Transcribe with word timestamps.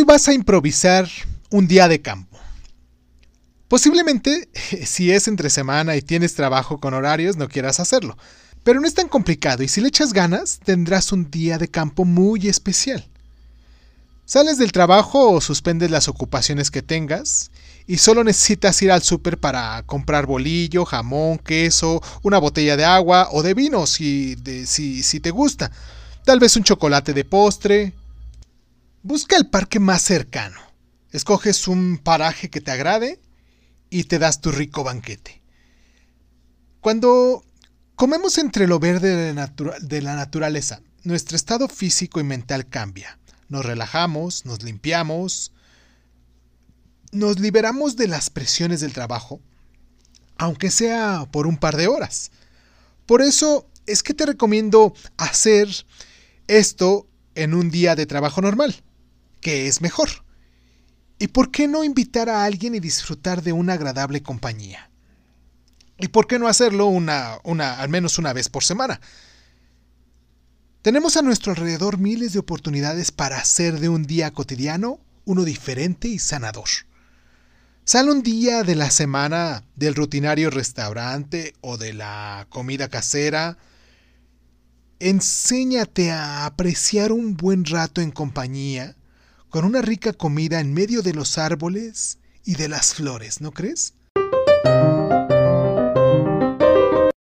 Hoy 0.00 0.06
vas 0.06 0.28
a 0.28 0.32
improvisar 0.32 1.10
un 1.50 1.68
día 1.68 1.86
de 1.86 2.00
campo. 2.00 2.38
Posiblemente, 3.68 4.48
si 4.86 5.10
es 5.10 5.28
entre 5.28 5.50
semana 5.50 5.94
y 5.94 6.00
tienes 6.00 6.34
trabajo 6.34 6.80
con 6.80 6.94
horarios, 6.94 7.36
no 7.36 7.48
quieras 7.48 7.80
hacerlo. 7.80 8.16
Pero 8.64 8.80
no 8.80 8.86
es 8.86 8.94
tan 8.94 9.08
complicado 9.08 9.62
y 9.62 9.68
si 9.68 9.82
le 9.82 9.88
echas 9.88 10.14
ganas, 10.14 10.58
tendrás 10.64 11.12
un 11.12 11.30
día 11.30 11.58
de 11.58 11.68
campo 11.68 12.06
muy 12.06 12.48
especial. 12.48 13.06
Sales 14.24 14.56
del 14.56 14.72
trabajo 14.72 15.32
o 15.32 15.40
suspendes 15.42 15.90
las 15.90 16.08
ocupaciones 16.08 16.70
que 16.70 16.80
tengas 16.80 17.50
y 17.86 17.98
solo 17.98 18.24
necesitas 18.24 18.80
ir 18.80 18.92
al 18.92 19.02
súper 19.02 19.38
para 19.38 19.82
comprar 19.82 20.24
bolillo, 20.24 20.86
jamón, 20.86 21.36
queso, 21.36 22.00
una 22.22 22.38
botella 22.38 22.78
de 22.78 22.86
agua 22.86 23.28
o 23.32 23.42
de 23.42 23.52
vino 23.52 23.86
si, 23.86 24.34
si, 24.64 25.02
si 25.02 25.20
te 25.20 25.30
gusta. 25.30 25.70
Tal 26.24 26.38
vez 26.38 26.56
un 26.56 26.64
chocolate 26.64 27.12
de 27.12 27.26
postre. 27.26 27.92
Busca 29.02 29.36
el 29.36 29.48
parque 29.48 29.80
más 29.80 30.02
cercano. 30.02 30.60
Escoges 31.10 31.68
un 31.68 31.96
paraje 31.96 32.50
que 32.50 32.60
te 32.60 32.70
agrade 32.70 33.18
y 33.88 34.04
te 34.04 34.18
das 34.18 34.42
tu 34.42 34.52
rico 34.52 34.84
banquete. 34.84 35.40
Cuando 36.82 37.42
comemos 37.96 38.36
entre 38.36 38.66
lo 38.66 38.78
verde 38.78 39.32
de 39.80 40.02
la 40.02 40.14
naturaleza, 40.16 40.82
nuestro 41.02 41.36
estado 41.36 41.66
físico 41.68 42.20
y 42.20 42.24
mental 42.24 42.68
cambia. 42.68 43.18
Nos 43.48 43.64
relajamos, 43.64 44.44
nos 44.44 44.62
limpiamos, 44.62 45.52
nos 47.10 47.40
liberamos 47.40 47.96
de 47.96 48.06
las 48.06 48.28
presiones 48.28 48.80
del 48.80 48.92
trabajo, 48.92 49.40
aunque 50.36 50.70
sea 50.70 51.26
por 51.32 51.46
un 51.46 51.56
par 51.56 51.78
de 51.78 51.88
horas. 51.88 52.32
Por 53.06 53.22
eso 53.22 53.66
es 53.86 54.02
que 54.02 54.12
te 54.12 54.26
recomiendo 54.26 54.92
hacer 55.16 55.68
esto 56.48 57.08
en 57.34 57.54
un 57.54 57.70
día 57.70 57.96
de 57.96 58.04
trabajo 58.04 58.42
normal, 58.42 58.82
que 59.40 59.66
es 59.66 59.80
mejor. 59.80 60.08
¿Y 61.18 61.28
por 61.28 61.50
qué 61.50 61.68
no 61.68 61.84
invitar 61.84 62.28
a 62.28 62.44
alguien 62.44 62.74
y 62.74 62.80
disfrutar 62.80 63.42
de 63.42 63.52
una 63.52 63.74
agradable 63.74 64.22
compañía? 64.22 64.90
¿Y 65.98 66.08
por 66.08 66.26
qué 66.26 66.38
no 66.38 66.48
hacerlo 66.48 66.86
una, 66.86 67.38
una, 67.44 67.78
al 67.78 67.90
menos 67.90 68.18
una 68.18 68.32
vez 68.32 68.48
por 68.48 68.64
semana? 68.64 69.00
Tenemos 70.82 71.18
a 71.18 71.22
nuestro 71.22 71.52
alrededor 71.52 71.98
miles 71.98 72.32
de 72.32 72.38
oportunidades 72.38 73.12
para 73.12 73.36
hacer 73.36 73.80
de 73.80 73.90
un 73.90 74.04
día 74.04 74.30
cotidiano 74.30 74.98
uno 75.26 75.44
diferente 75.44 76.08
y 76.08 76.18
sanador. 76.18 76.68
Sal 77.84 78.08
un 78.08 78.22
día 78.22 78.62
de 78.62 78.76
la 78.76 78.90
semana 78.90 79.64
del 79.76 79.94
rutinario 79.94 80.48
restaurante 80.48 81.54
o 81.60 81.76
de 81.76 81.92
la 81.92 82.46
comida 82.48 82.88
casera. 82.88 83.58
Enséñate 85.00 86.12
a 86.12 86.46
apreciar 86.46 87.12
un 87.12 87.36
buen 87.36 87.64
rato 87.64 88.00
en 88.00 88.10
compañía, 88.10 88.96
con 89.50 89.64
una 89.64 89.82
rica 89.82 90.12
comida 90.12 90.60
en 90.60 90.72
medio 90.72 91.02
de 91.02 91.12
los 91.12 91.36
árboles 91.36 92.18
y 92.44 92.54
de 92.54 92.68
las 92.68 92.94
flores, 92.94 93.40
¿no 93.40 93.50
crees? 93.50 93.94